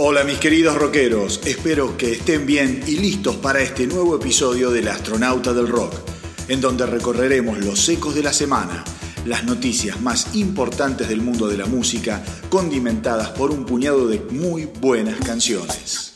[0.00, 4.86] Hola mis queridos rockeros, espero que estén bien y listos para este nuevo episodio del
[4.86, 5.92] Astronauta del Rock,
[6.46, 8.84] en donde recorreremos los ecos de la semana,
[9.26, 14.66] las noticias más importantes del mundo de la música, condimentadas por un puñado de muy
[14.66, 16.07] buenas canciones.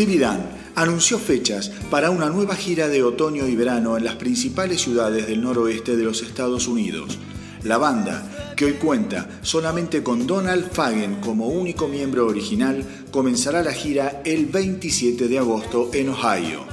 [0.00, 0.40] Steely Dan
[0.76, 5.42] anunció fechas para una nueva gira de otoño y verano en las principales ciudades del
[5.42, 7.18] noroeste de los Estados Unidos.
[7.64, 13.74] La banda, que hoy cuenta solamente con Donald Fagen como único miembro original, comenzará la
[13.74, 16.64] gira el 27 de agosto en Ohio.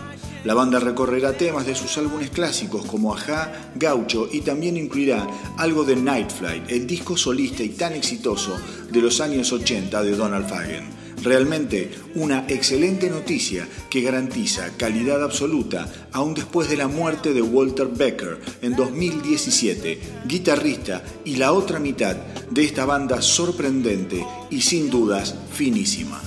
[0.45, 5.27] La banda recorrerá temas de sus álbumes clásicos como Aja, Gaucho y también incluirá
[5.57, 8.57] algo de Night Flight, el disco solista y tan exitoso
[8.89, 11.06] de los años 80 de Donald Fagen.
[11.23, 17.87] Realmente una excelente noticia que garantiza calidad absoluta aún después de la muerte de Walter
[17.87, 22.15] Becker en 2017, guitarrista y la otra mitad
[22.49, 26.21] de esta banda sorprendente y sin dudas finísima.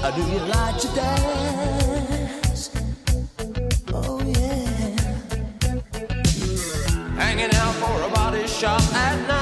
[0.00, 2.70] Do you like to dance?
[3.92, 4.96] Oh yeah.
[7.16, 9.37] Hanging out for a body shop at night.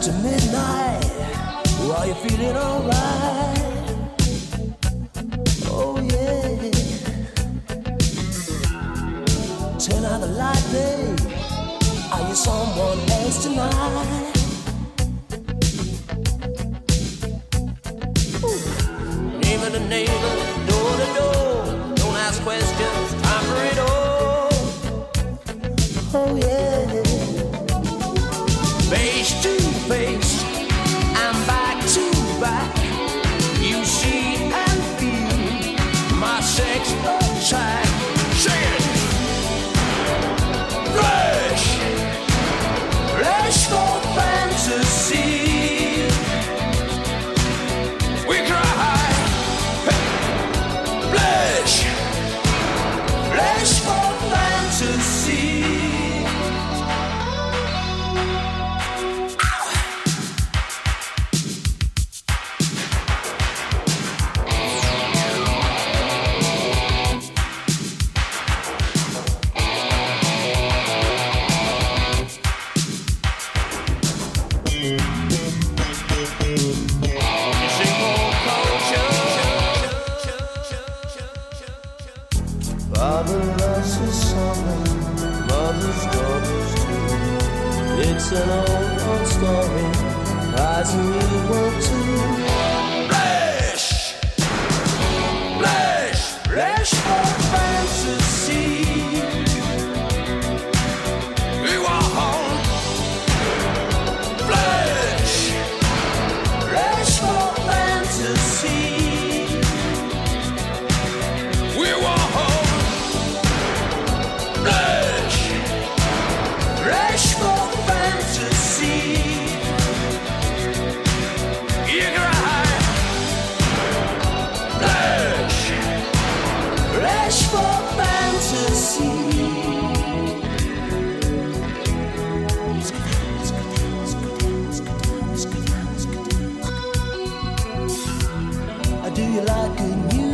[0.00, 1.04] After midnight.
[1.94, 3.58] Are you feeling alright?
[5.66, 6.70] Oh yeah.
[9.78, 11.20] Turn out the light, babe.
[12.12, 14.29] Are you someone else tonight?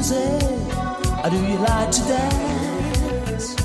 [0.09, 3.57] Or do you like to dance?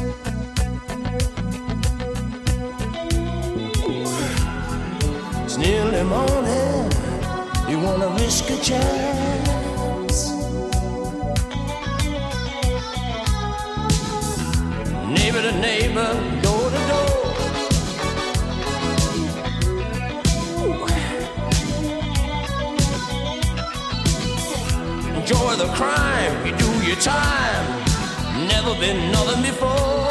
[5.43, 6.91] It's nearly morning.
[7.69, 10.31] You wanna risk a chance?
[15.09, 16.11] Neighbor to neighbor,
[26.91, 27.65] your time.
[28.47, 30.01] Never been before.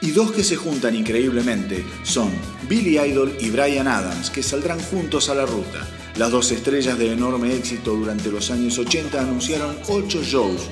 [0.00, 2.30] Y dos que se juntan increíblemente son
[2.68, 5.93] Billy Idol y Brian Adams, que saldrán juntos a la ruta.
[6.16, 10.68] Las dos estrellas de enorme éxito durante los años 80 anunciaron ocho shows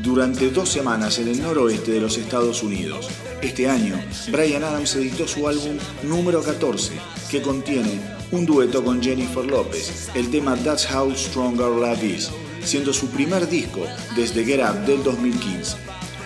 [0.00, 3.08] durante dos semanas en el noroeste de los Estados Unidos.
[3.42, 6.92] Este año, Brian Adams editó su álbum número 14,
[7.28, 12.30] que contiene un dueto con Jennifer López, el tema That's How Strong Love Is,
[12.62, 13.80] siendo su primer disco
[14.14, 15.76] desde Get Up del 2015.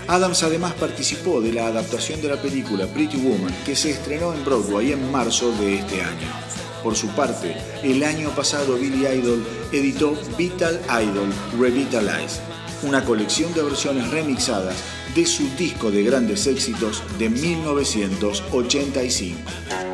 [0.09, 4.45] Adams además participó de la adaptación de la película Pretty Woman que se estrenó en
[4.45, 6.48] Broadway en marzo de este año.
[6.83, 12.41] Por su parte, el año pasado Billy Idol editó Vital Idol Revitalize,
[12.83, 14.77] una colección de versiones remixadas
[15.15, 19.88] de su disco de grandes éxitos de 1985.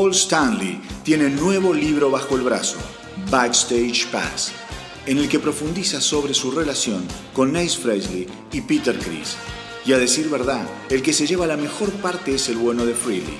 [0.00, 2.78] Paul Stanley tiene nuevo libro bajo el brazo,
[3.30, 4.50] Backstage Pass,
[5.04, 9.36] en el que profundiza sobre su relación con Nice Fresley y Peter Criss.
[9.84, 12.94] Y a decir verdad, el que se lleva la mejor parte es el bueno de
[12.94, 13.36] Freely,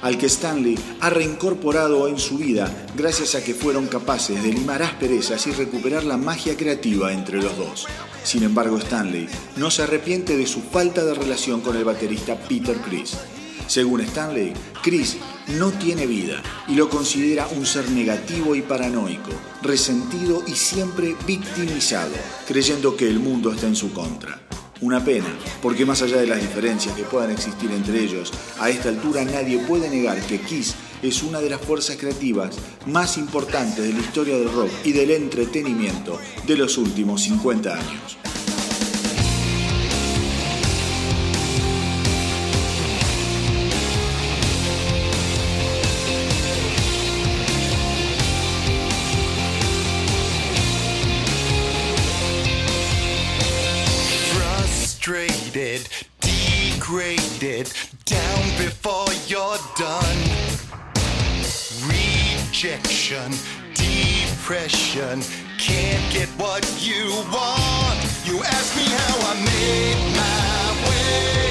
[0.00, 4.82] al que Stanley ha reincorporado en su vida gracias a que fueron capaces de limar
[4.82, 7.86] asperezas y recuperar la magia creativa entre los dos.
[8.24, 12.78] Sin embargo, Stanley no se arrepiente de su falta de relación con el baterista Peter
[12.78, 13.18] Criss.
[13.66, 19.30] Según Stanley, Chris no tiene vida y lo considera un ser negativo y paranoico,
[19.62, 22.12] resentido y siempre victimizado,
[22.46, 24.42] creyendo que el mundo está en su contra.
[24.80, 25.26] Una pena,
[25.60, 29.58] porque más allá de las diferencias que puedan existir entre ellos, a esta altura nadie
[29.58, 32.56] puede negar que Kiss es una de las fuerzas creativas
[32.86, 38.18] más importantes de la historia del rock y del entretenimiento de los últimos 50 años.
[62.60, 63.30] Rejection,
[63.74, 65.22] depression,
[65.58, 68.00] can't get what you want.
[68.24, 71.47] You ask me how I made my way.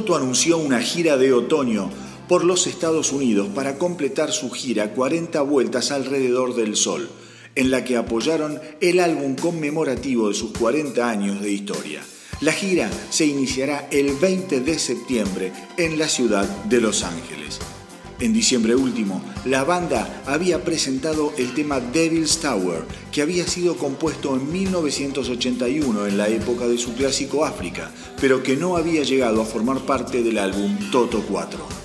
[0.00, 1.90] Toto anunció una gira de otoño
[2.26, 7.10] por los Estados Unidos para completar su gira 40 vueltas alrededor del Sol,
[7.54, 12.00] en la que apoyaron el álbum conmemorativo de sus 40 años de historia.
[12.40, 17.58] La gira se iniciará el 20 de septiembre en la ciudad de Los Ángeles.
[18.20, 24.36] En diciembre último, la banda había presentado el tema Devil's Tower, que había sido compuesto
[24.36, 27.90] en 1981 en la época de su clásico África,
[28.20, 31.79] pero que no había llegado a formar parte del álbum Toto 4.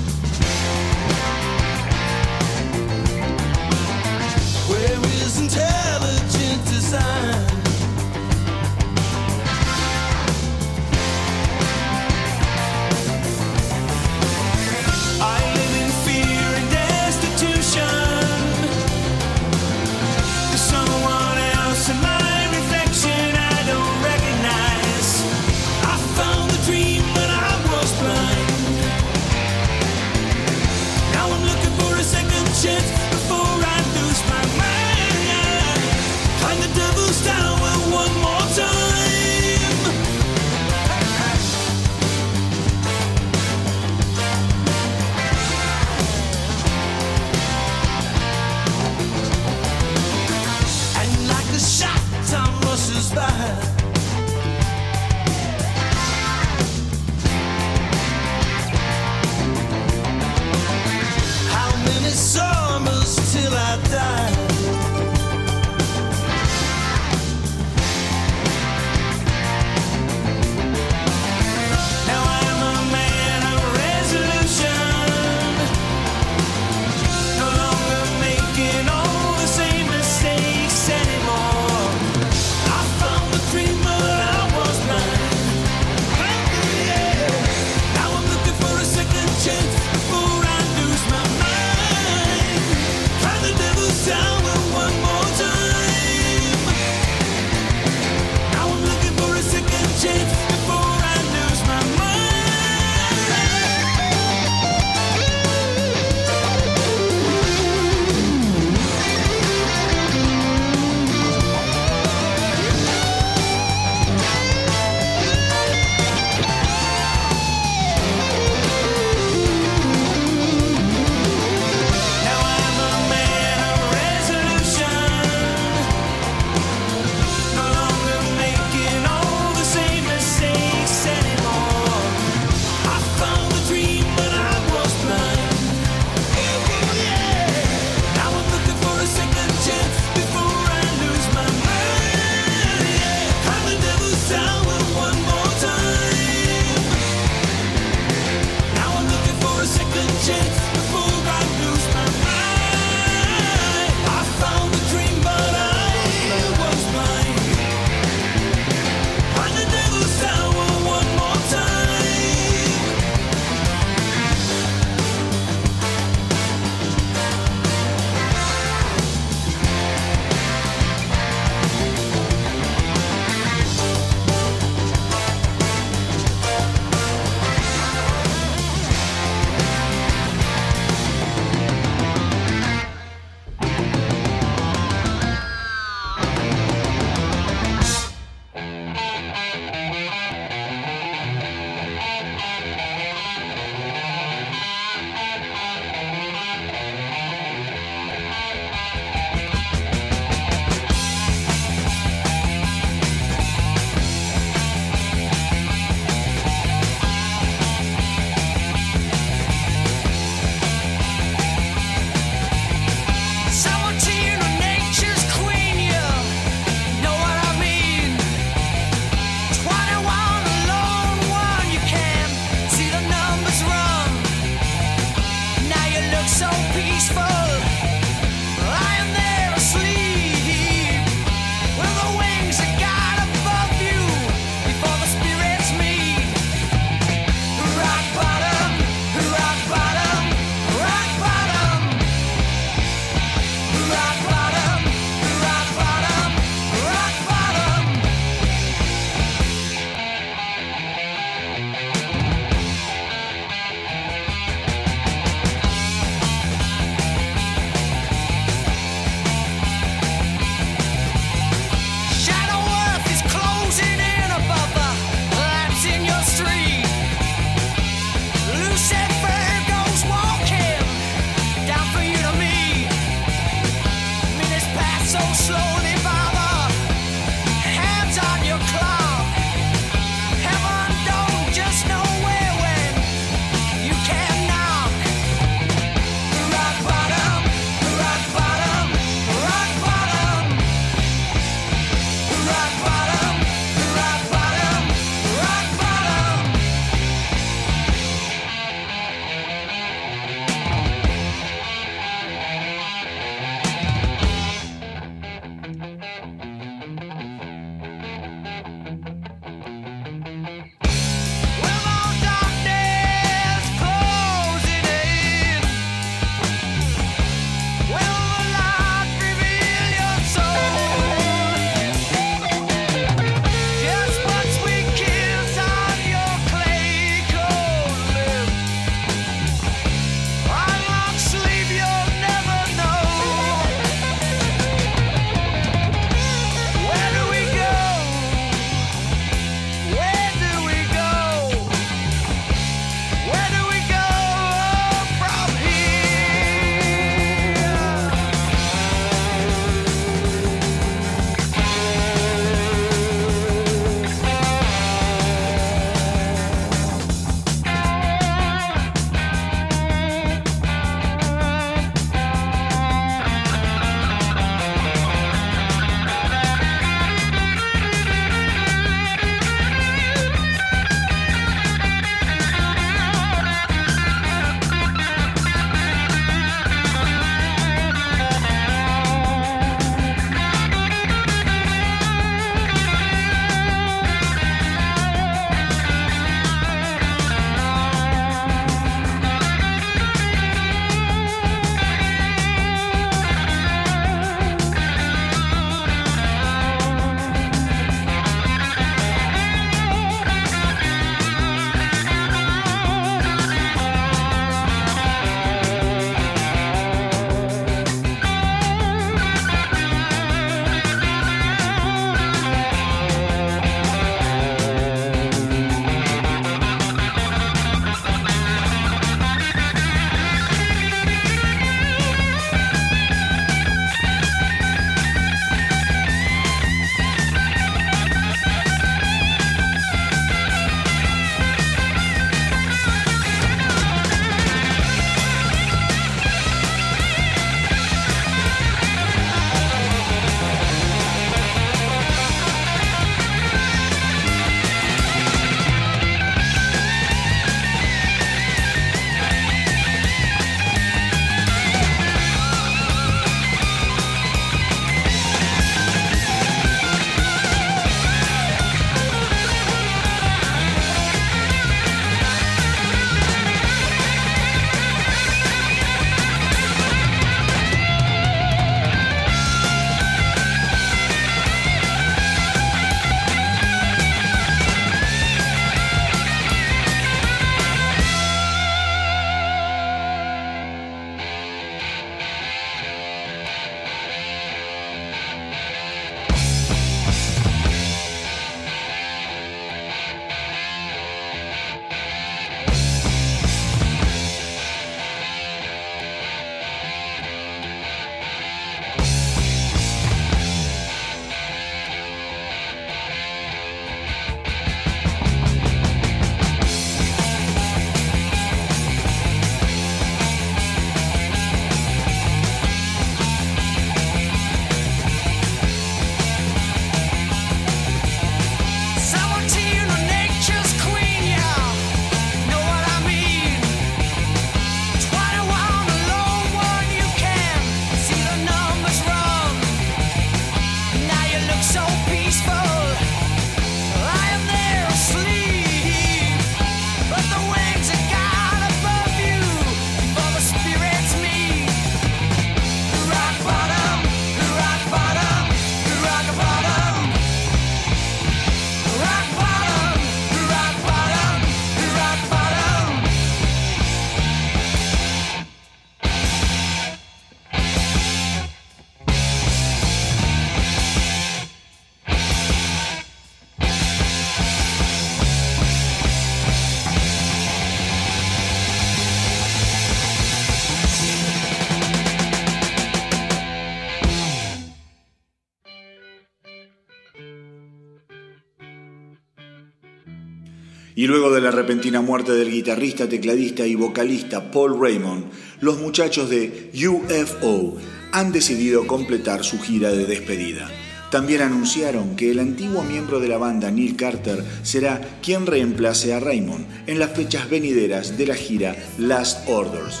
[581.34, 585.24] De la repentina muerte del guitarrista, tecladista y vocalista Paul Raymond,
[585.60, 587.76] los muchachos de UFO
[588.12, 590.68] han decidido completar su gira de despedida.
[591.10, 596.20] También anunciaron que el antiguo miembro de la banda, Neil Carter, será quien reemplace a
[596.20, 600.00] Raymond en las fechas venideras de la gira Last Orders.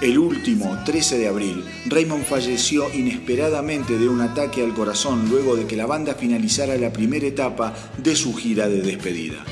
[0.00, 5.66] El último 13 de abril, Raymond falleció inesperadamente de un ataque al corazón luego de
[5.66, 9.44] que la banda finalizara la primera etapa de su gira de despedida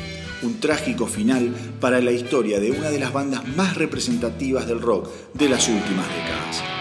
[0.47, 5.11] un trágico final para la historia de una de las bandas más representativas del rock
[5.35, 6.76] de las últimas décadas.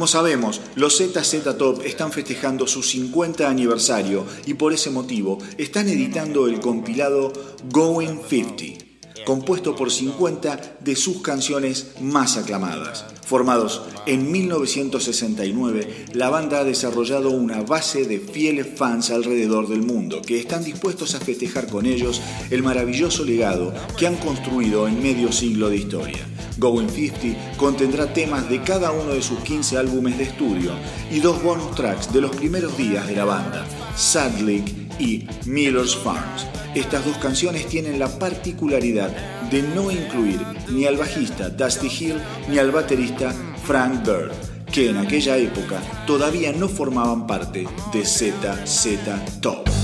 [0.00, 5.90] Como sabemos, los ZZ Top están festejando su 50 aniversario y por ese motivo están
[5.90, 7.30] editando el compilado
[7.70, 8.86] Going 50
[9.26, 13.04] compuesto por 50 de sus canciones más aclamadas.
[13.22, 20.22] Formados en 1969, la banda ha desarrollado una base de fieles fans alrededor del mundo
[20.22, 25.30] que están dispuestos a festejar con ellos el maravilloso legado que han construido en medio
[25.30, 26.26] siglo de historia.
[26.60, 30.72] Going 50 contendrá temas de cada uno de sus 15 álbumes de estudio
[31.10, 33.64] y dos bonus tracks de los primeros días de la banda,
[33.96, 34.68] Sadlick
[35.00, 36.46] y Miller's Farms.
[36.74, 39.08] Estas dos canciones tienen la particularidad
[39.50, 40.38] de no incluir
[40.68, 42.16] ni al bajista Dusty Hill
[42.50, 43.34] ni al baterista
[43.64, 44.32] Frank Bird,
[44.70, 49.79] que en aquella época todavía no formaban parte de ZZ Top.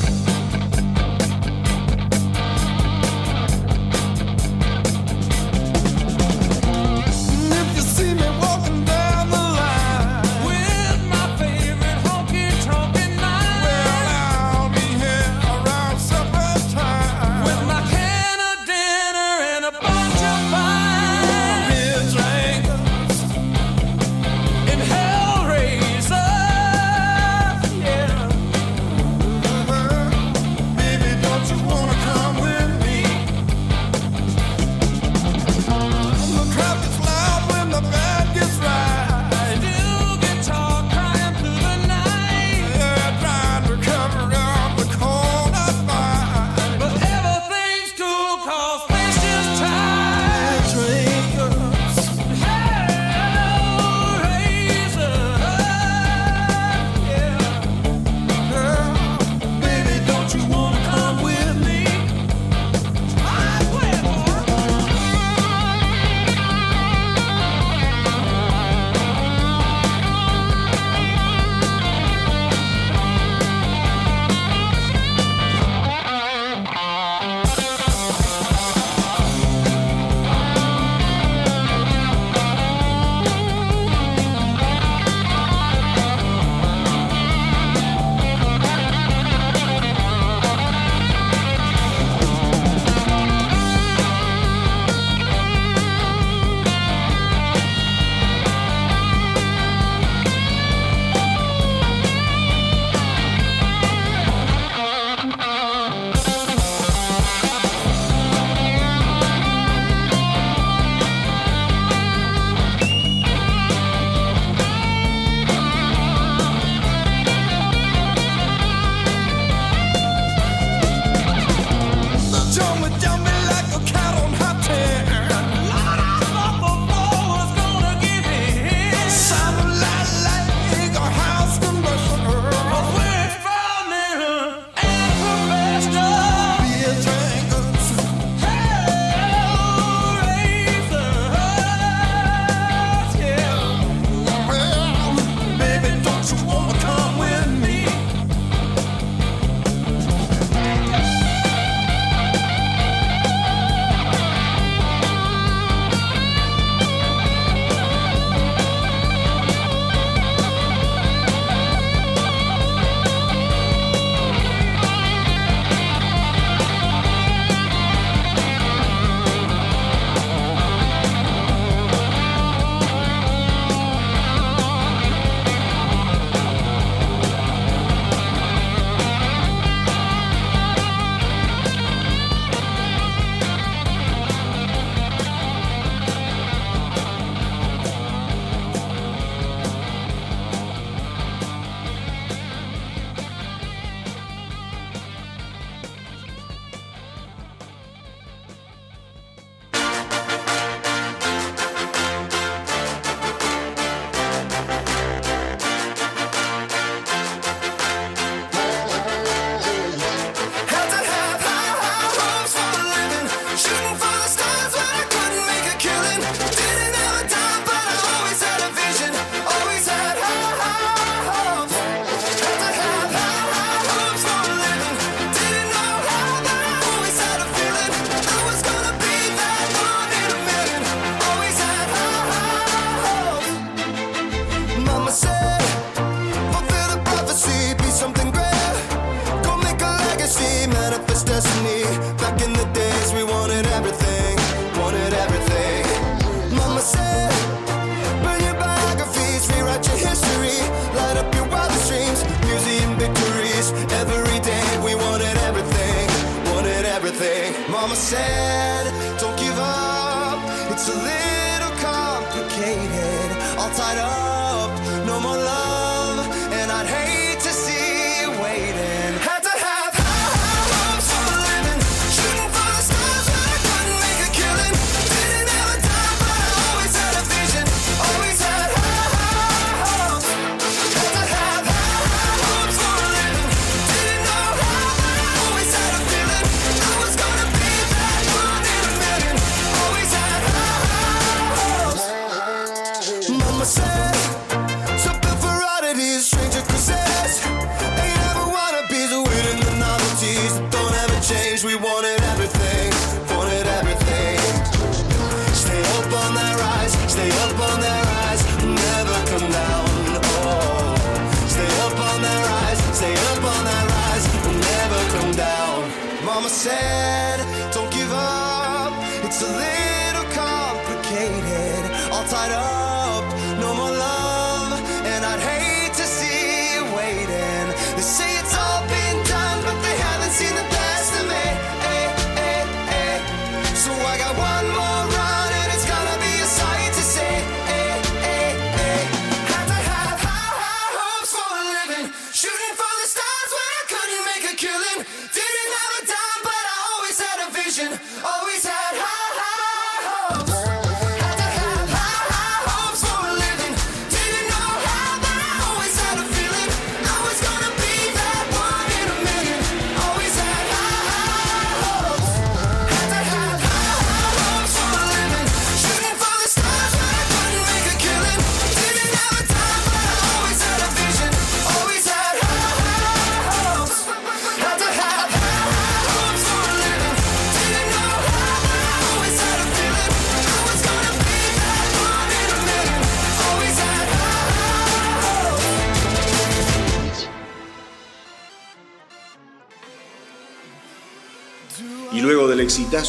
[265.07, 265.66] no more love.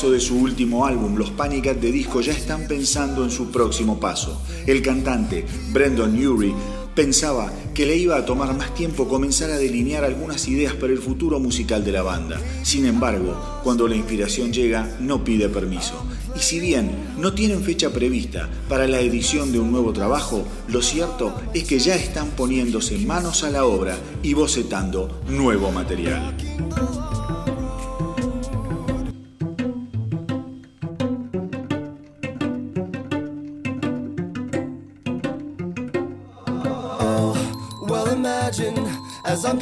[0.05, 4.39] de su último álbum, los Panic de disco ya están pensando en su próximo paso.
[4.67, 6.53] El cantante Brandon Urie
[6.93, 10.99] pensaba que le iba a tomar más tiempo comenzar a delinear algunas ideas para el
[10.99, 12.39] futuro musical de la banda.
[12.61, 16.05] Sin embargo, cuando la inspiración llega, no pide permiso.
[16.35, 20.83] Y si bien no tienen fecha prevista para la edición de un nuevo trabajo, lo
[20.83, 26.37] cierto es que ya están poniéndose manos a la obra y bocetando nuevo material.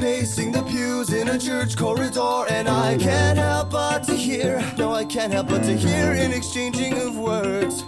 [0.06, 4.64] pacing the pews in a church corridor, and I can't help but to hear.
[4.78, 7.84] No, I can't help but to hear an exchanging of words.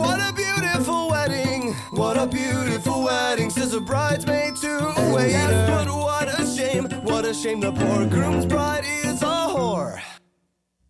[0.00, 1.74] What a beautiful wedding!
[1.92, 3.50] What a beautiful wedding!
[3.50, 5.66] Says a bridesmaid to a waiter.
[5.68, 6.86] But what a shame!
[7.04, 7.60] What a shame!
[7.60, 10.00] The poor groom's bride is a whore.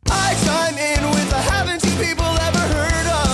[0.07, 3.26] I chime in with the haven't you people ever heard of?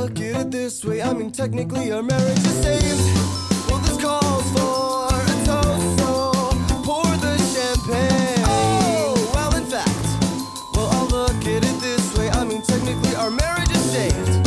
[0.00, 3.00] look at it this way, I mean, technically our marriage is saved.
[3.68, 6.32] Well, this calls for a toast, so
[6.84, 8.44] pour the champagne.
[8.46, 10.06] Oh, well, in fact,
[10.74, 14.45] well, I'll look at it this way, I mean, technically our marriage is saved.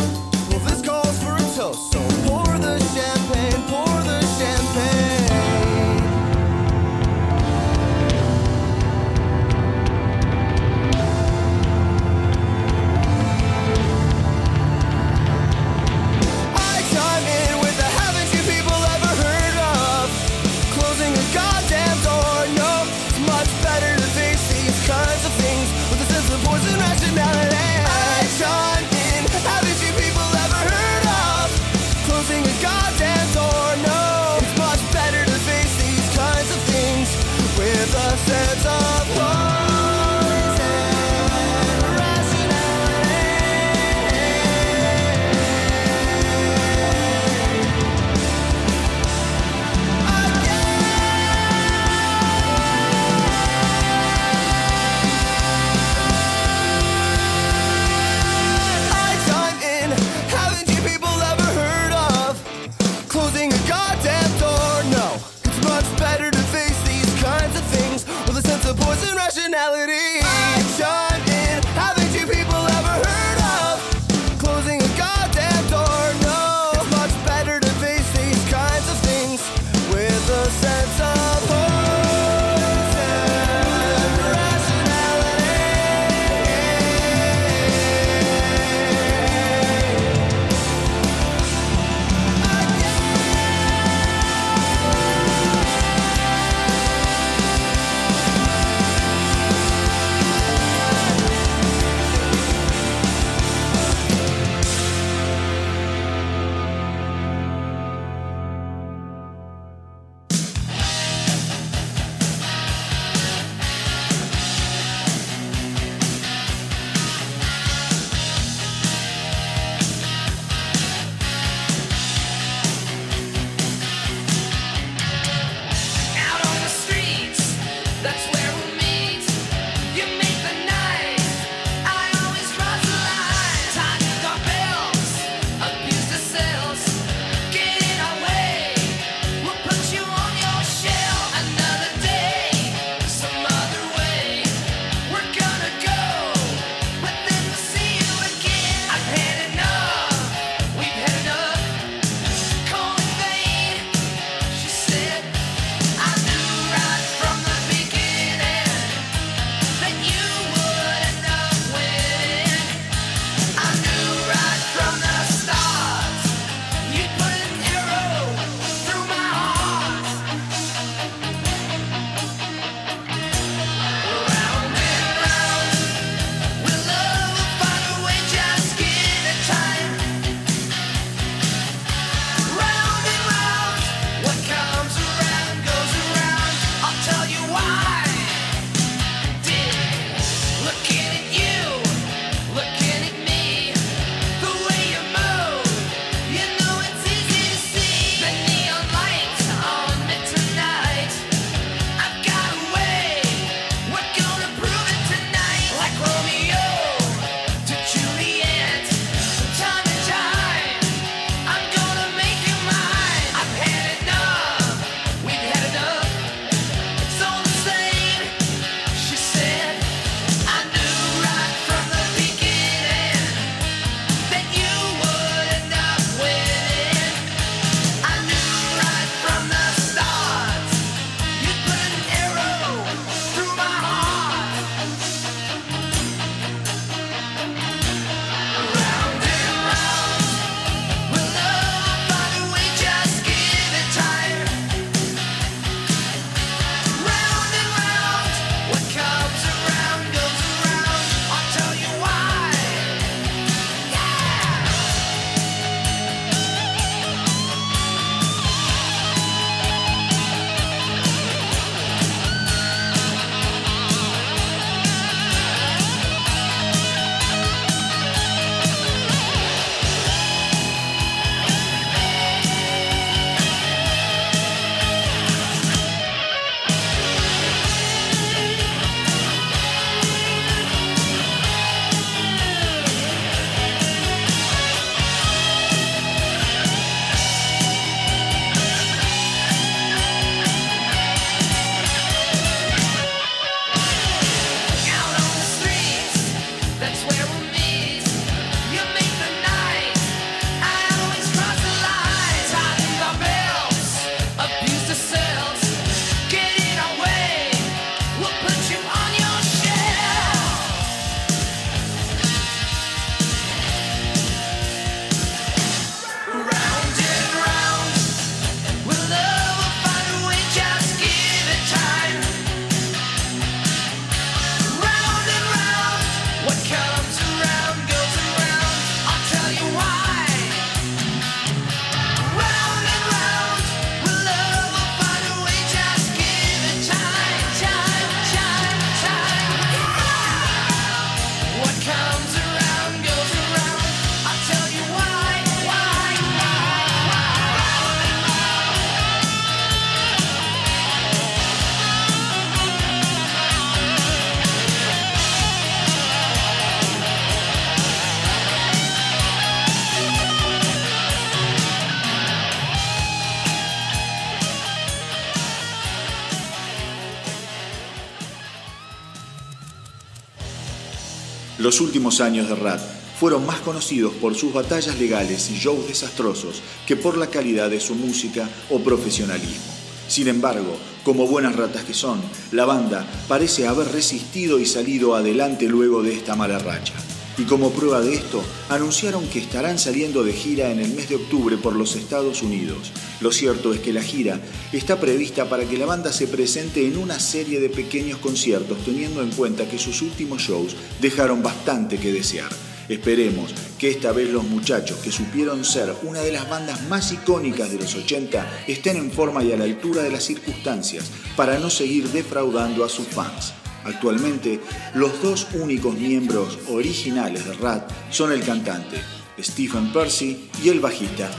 [371.60, 372.80] Los últimos años de Rat
[373.20, 377.82] fueron más conocidos por sus batallas legales y shows desastrosos que por la calidad de
[377.82, 379.74] su música o profesionalismo.
[380.08, 382.22] Sin embargo, como buenas ratas que son,
[382.54, 386.94] la banda parece haber resistido y salido adelante luego de esta mala racha.
[387.40, 391.16] Y como prueba de esto, anunciaron que estarán saliendo de gira en el mes de
[391.16, 392.92] octubre por los Estados Unidos.
[393.22, 394.42] Lo cierto es que la gira
[394.74, 399.22] está prevista para que la banda se presente en una serie de pequeños conciertos, teniendo
[399.22, 402.50] en cuenta que sus últimos shows dejaron bastante que desear.
[402.90, 407.72] Esperemos que esta vez los muchachos que supieron ser una de las bandas más icónicas
[407.72, 411.06] de los 80 estén en forma y a la altura de las circunstancias
[411.38, 413.54] para no seguir defraudando a sus fans.
[413.84, 414.60] Actualmente,
[414.94, 419.02] los dos únicos miembros originales de Rat son el cantante
[419.40, 421.32] Stephen Percy y el bajista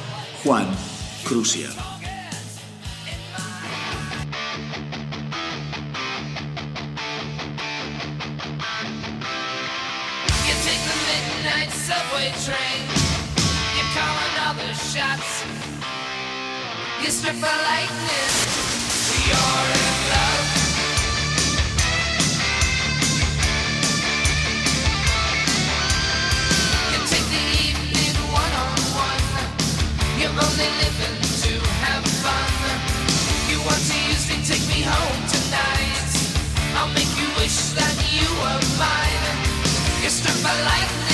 [0.43, 0.67] Juan
[1.25, 1.73] Crucial.
[12.45, 12.83] train.
[13.77, 15.45] You call another shots.
[17.03, 17.61] You strip a
[36.81, 40.03] I'll make you wish that you were mine.
[40.03, 41.10] You strip a lightning.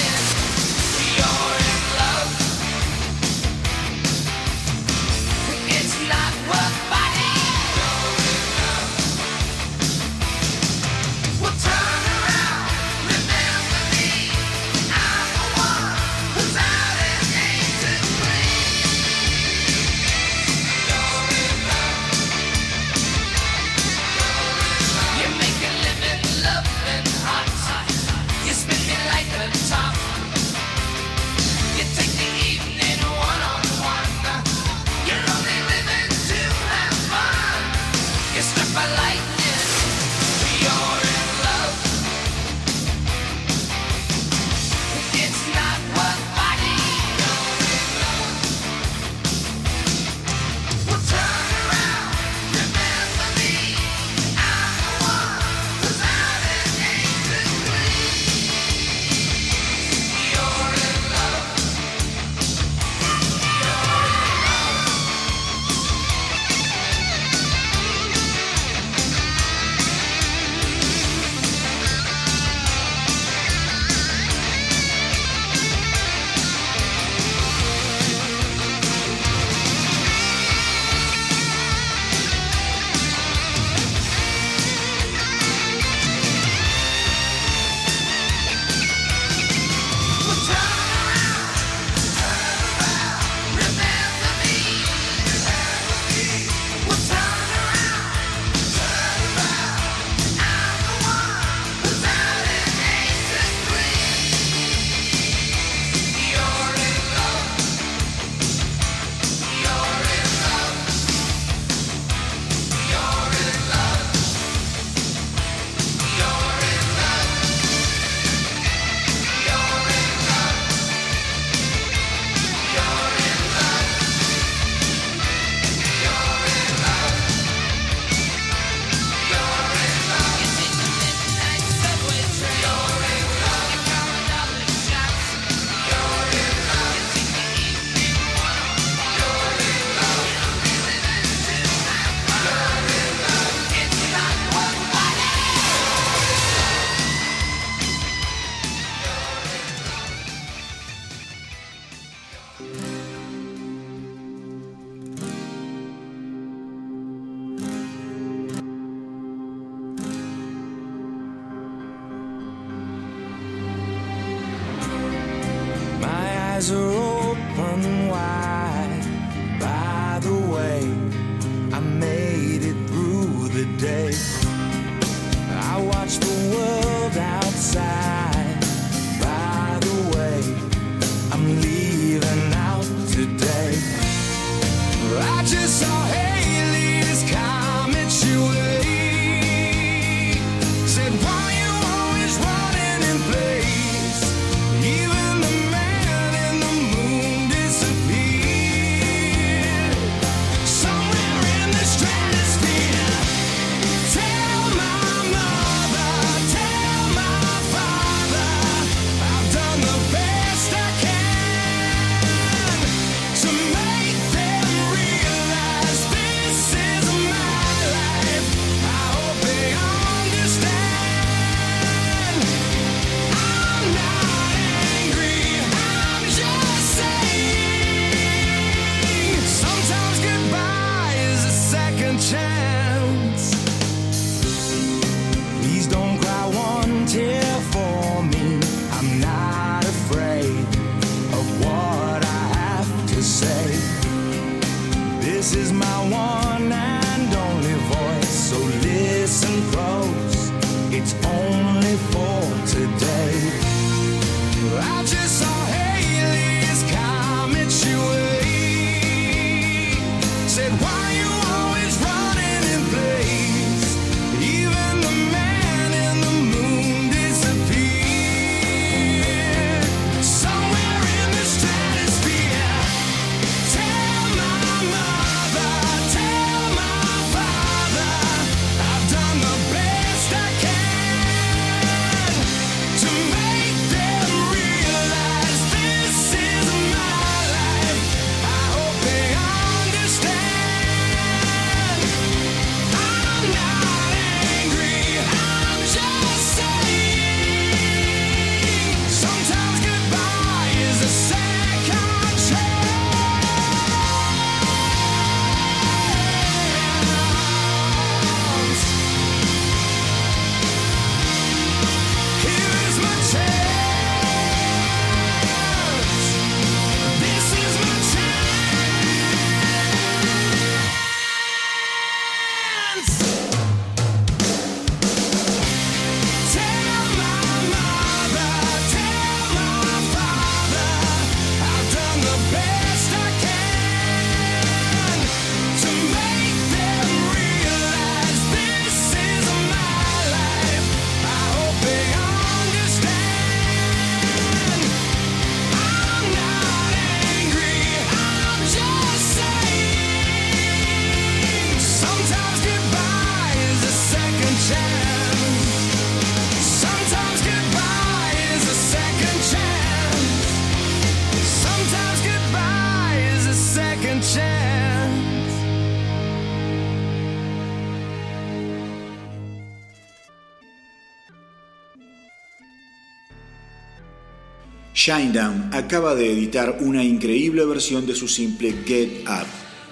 [375.06, 379.46] Shinedown acaba de editar una increíble versión de su simple Get Up,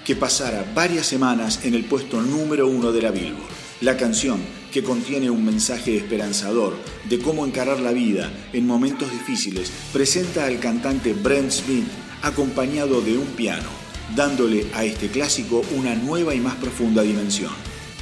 [0.04, 3.46] que pasará varias semanas en el puesto número uno de la Billboard.
[3.80, 4.40] La canción,
[4.72, 6.74] que contiene un mensaje esperanzador
[7.08, 11.86] de cómo encarar la vida en momentos difíciles, presenta al cantante Brent Smith
[12.22, 13.68] acompañado de un piano,
[14.16, 17.52] dándole a este clásico una nueva y más profunda dimensión.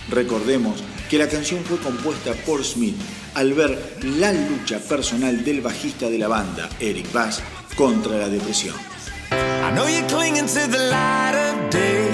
[0.08, 2.96] Recordemos que la canción fue compuesta por Smith
[3.34, 7.42] al ver la lucha personal del bajista de la banda, Eric Bass,
[7.76, 8.76] contra la depresión.
[9.30, 12.10] I know you're clinging to the light of day.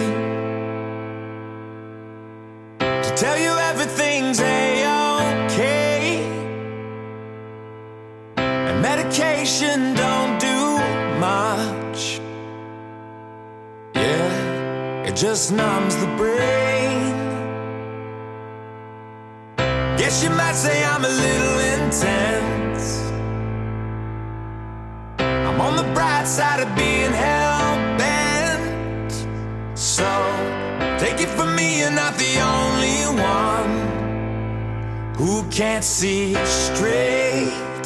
[2.79, 6.23] To tell you everything's a-okay.
[8.37, 10.79] And medication don't do
[11.19, 12.21] much.
[13.95, 16.88] Yeah, it just numbs the brain.
[20.09, 23.03] Guess you might say I'm a little intense.
[25.19, 29.13] I'm on the bright side of being hell bent.
[29.79, 30.09] So
[30.99, 37.78] take it from me, you're not the only one who can't see straight.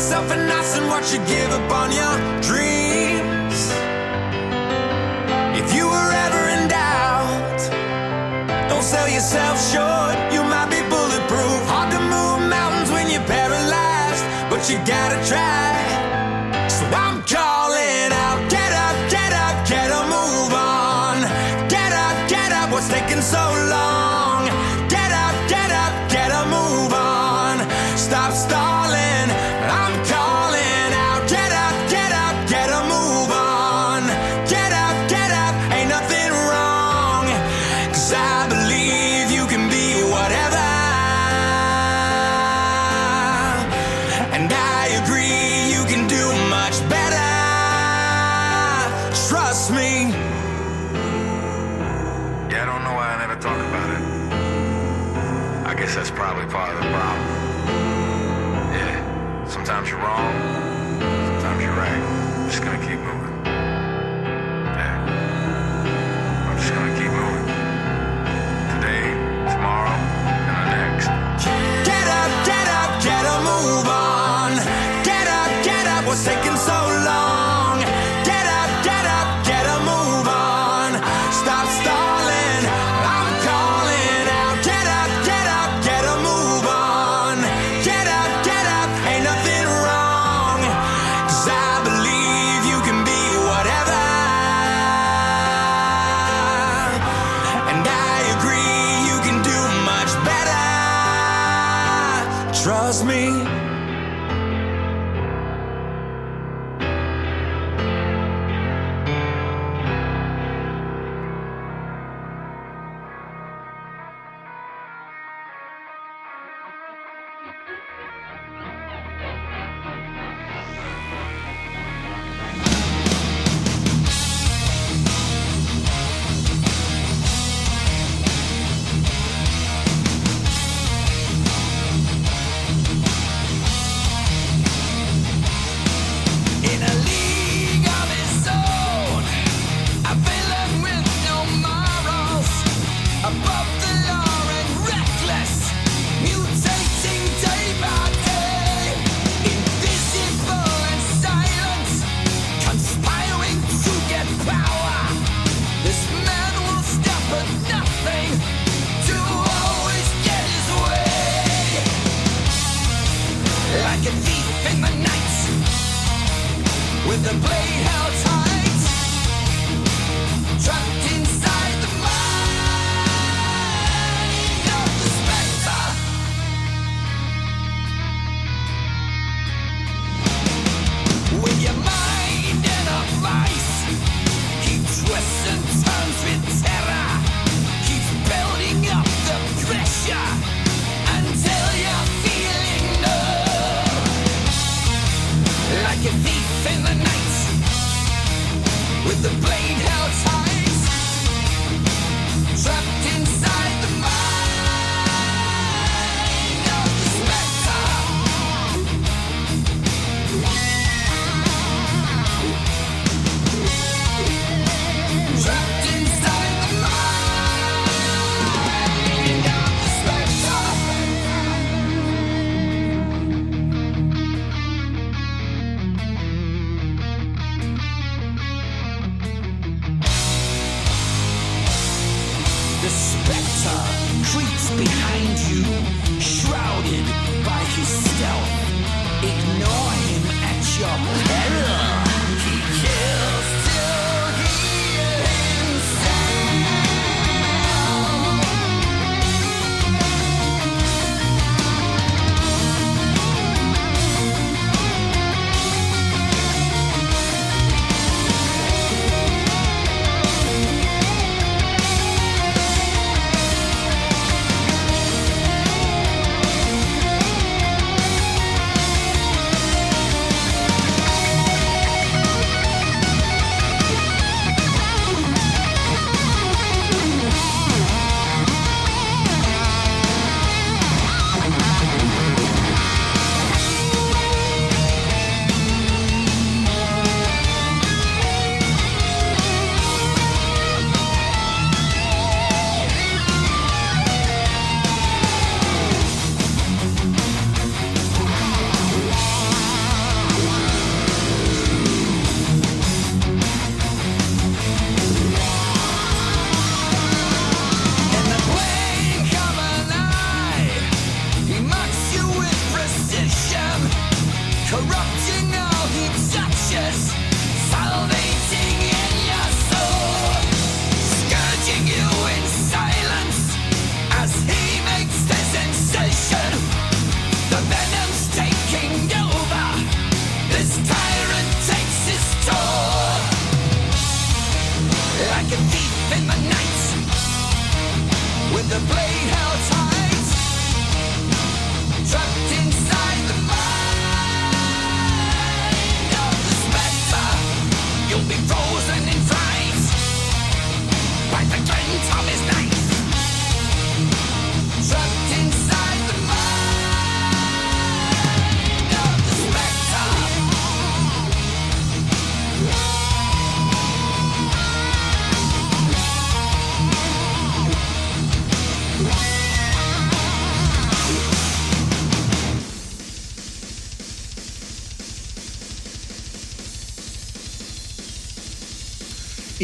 [0.00, 3.58] Myself knots than watch you give up on your dreams.
[5.60, 7.60] If you were ever in doubt,
[8.70, 10.16] don't sell yourself short.
[10.32, 11.60] You might be bulletproof.
[11.68, 15.79] Hard to move mountains when you're paralyzed, but you gotta try.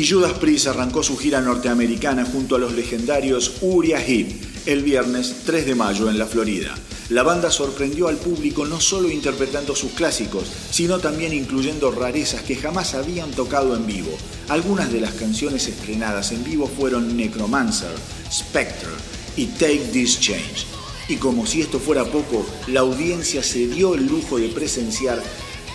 [0.08, 4.28] Judas Priest arrancó su gira norteamericana junto a los legendarios Uriah Heep
[4.66, 6.74] el viernes 3 de mayo en la Florida.
[7.08, 12.54] La banda sorprendió al público no solo interpretando sus clásicos, sino también incluyendo rarezas que
[12.54, 14.16] jamás habían tocado en vivo.
[14.48, 17.94] Algunas de las canciones estrenadas en vivo fueron Necromancer,
[18.30, 18.90] Spectre
[19.36, 20.66] y Take This Change.
[21.08, 25.22] Y como si esto fuera poco, la audiencia se dio el lujo de presenciar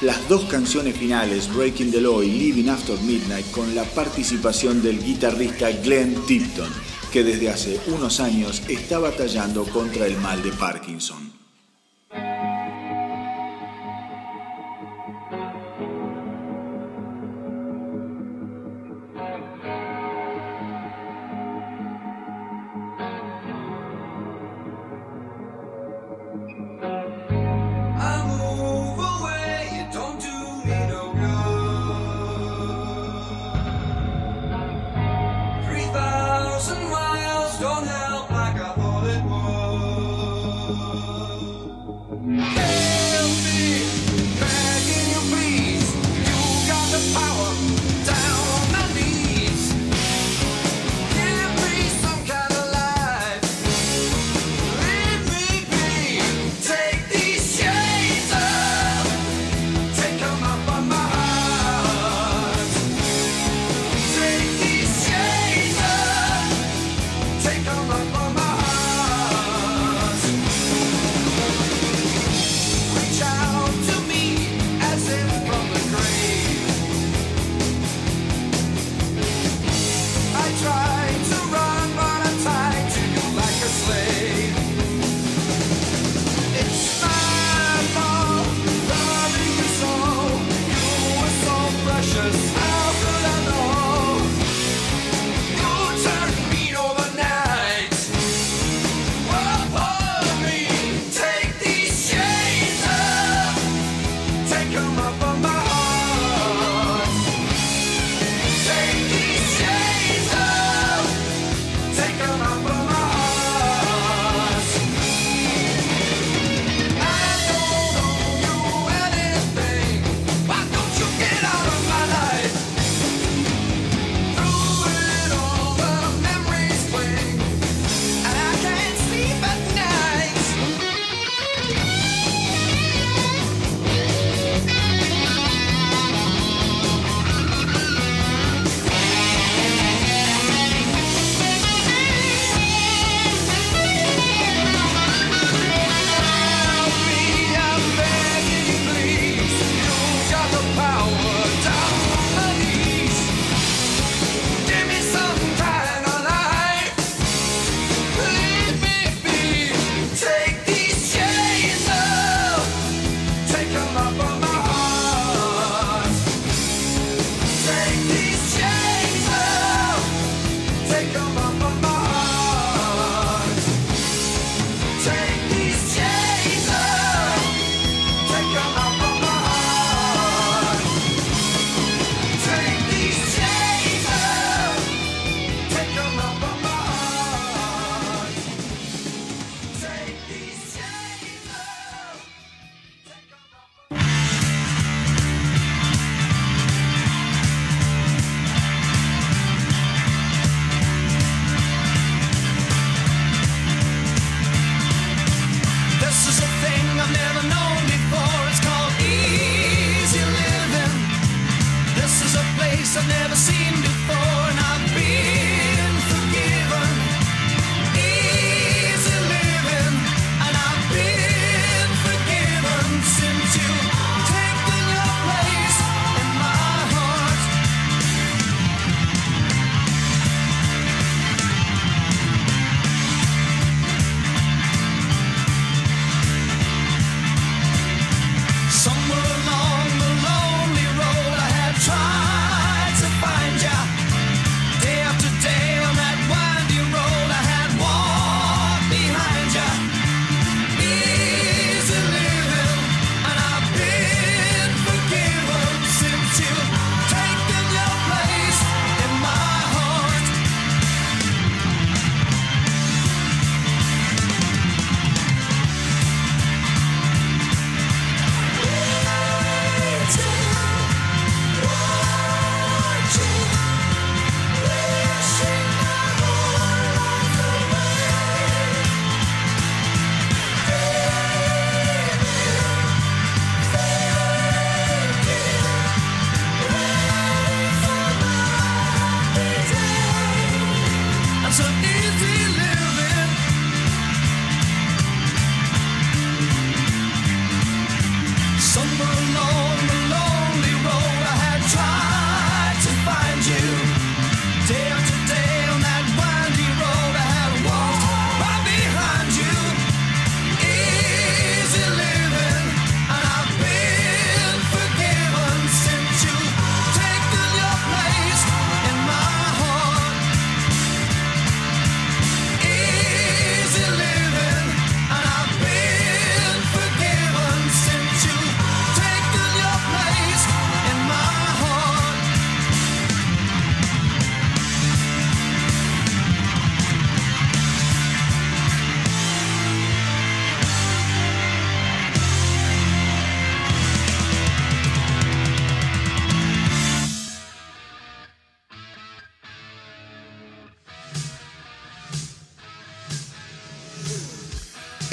[0.02, 5.04] las dos canciones finales, Breaking the Law y Living After Midnight, con la participación del
[5.04, 6.70] guitarrista Glenn Tipton,
[7.12, 11.31] que desde hace unos años está batallando contra el mal de Parkinson.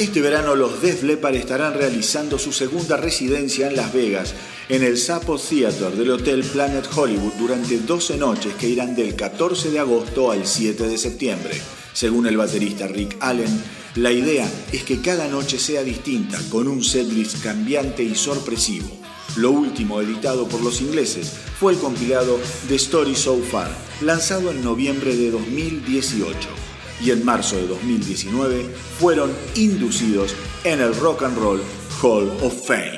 [0.09, 4.33] Este verano los Def Leppard estarán realizando su segunda residencia en Las Vegas,
[4.71, 9.71] en el Sapo Theater del Hotel Planet Hollywood durante 12 noches que irán del 14
[9.71, 11.61] de agosto al 7 de septiembre.
[11.93, 13.63] Según el baterista Rick Allen,
[13.97, 18.89] la idea es que cada noche sea distinta, con un setlist cambiante y sorpresivo.
[19.37, 23.71] Lo último editado por los ingleses fue el compilado The Story So Far,
[24.01, 26.68] lanzado en noviembre de 2018
[27.01, 28.65] y en marzo de 2019
[28.99, 30.35] fueron inducidos
[30.65, 31.63] en el Rock and Roll
[32.03, 32.98] Hall of Fame.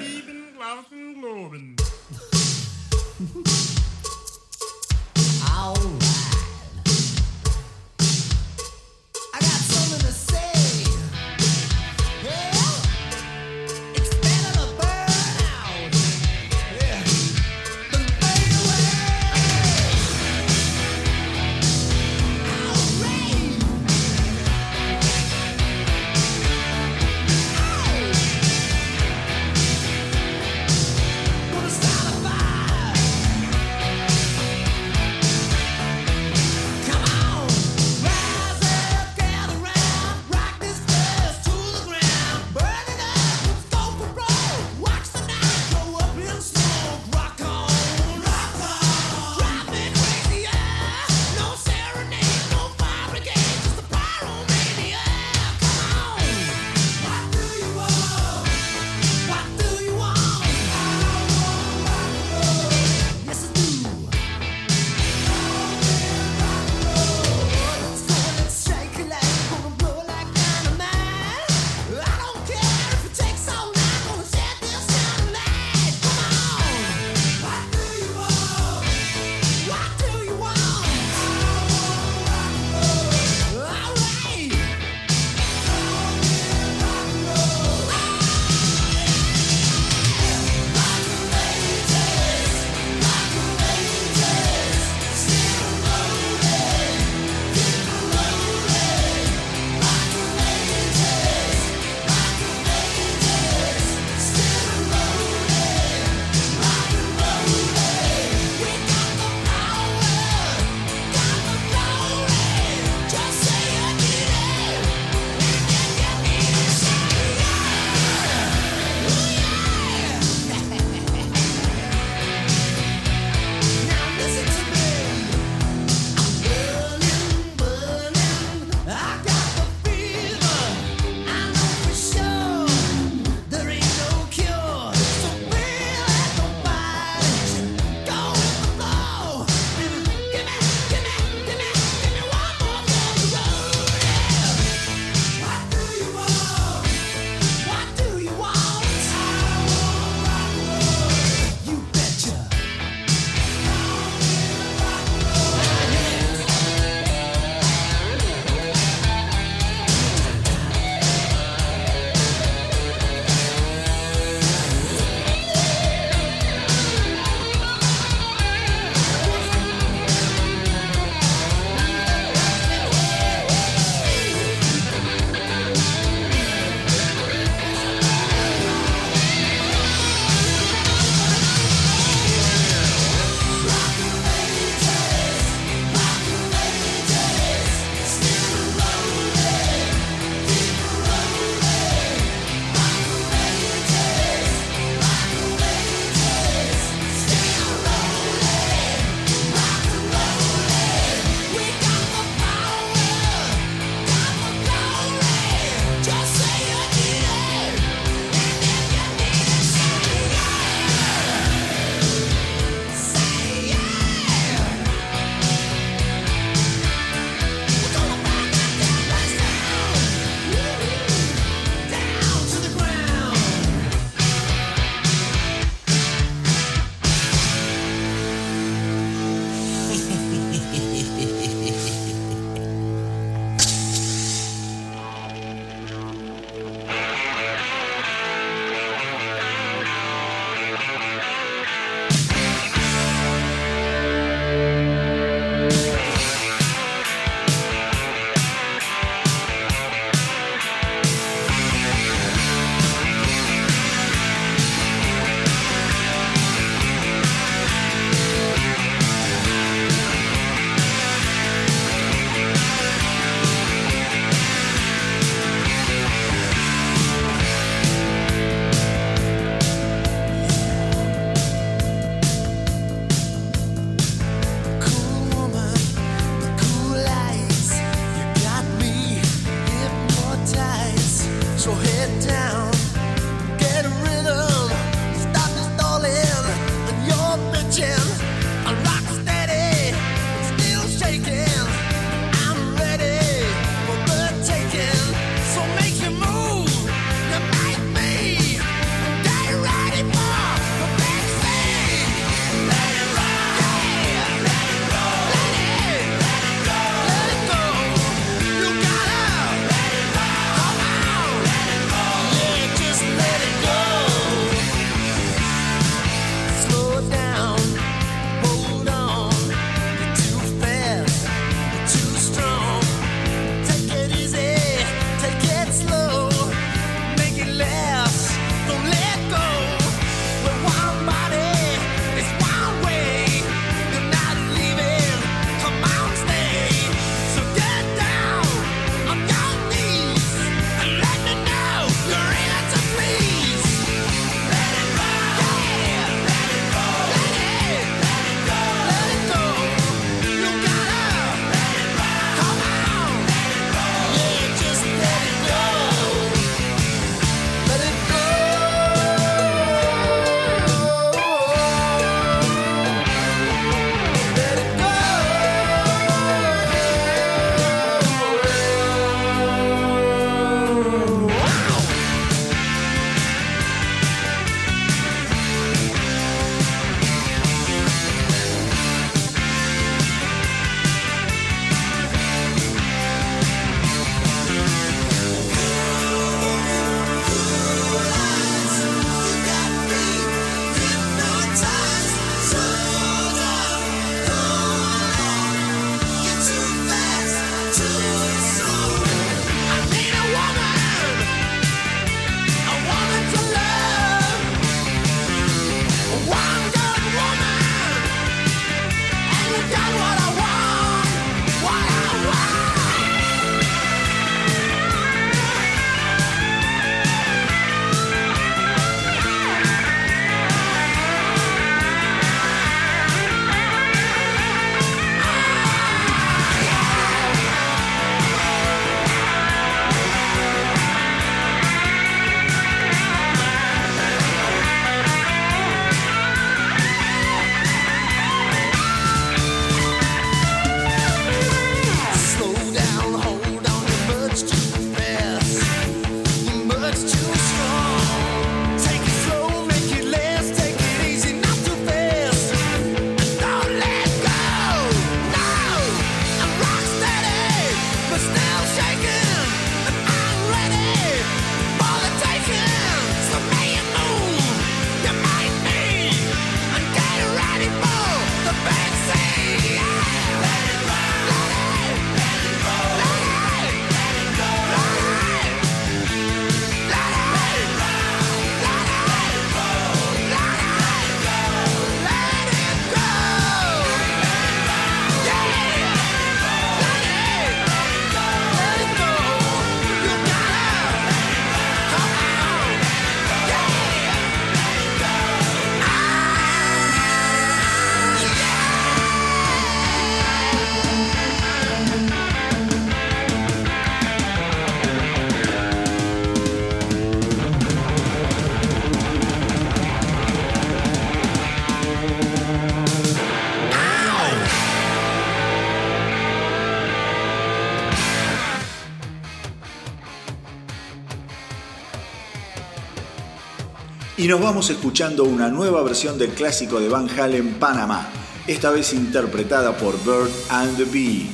[524.21, 528.07] Y nos vamos escuchando una nueva versión del clásico de Van Halen, Panamá,
[528.47, 531.31] esta vez interpretada por Bird and the Bee.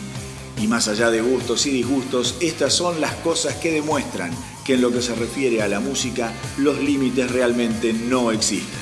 [0.62, 4.30] Y más allá de gustos y disgustos, estas son las cosas que demuestran
[4.64, 8.78] que en lo que se refiere a la música, los límites realmente no existen.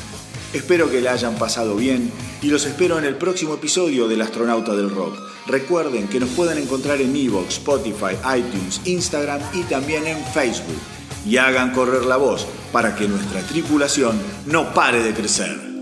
[0.53, 2.13] Espero que la hayan pasado bien
[2.43, 5.17] y los espero en el próximo episodio del Astronauta del Rock.
[5.47, 10.77] Recuerden que nos pueden encontrar en Evox, Spotify, iTunes, Instagram y también en Facebook.
[11.27, 15.74] Y hagan correr la voz para que nuestra tripulación no pare de crecer.